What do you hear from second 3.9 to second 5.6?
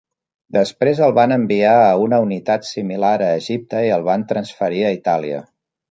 i el van transferir a Itàlia.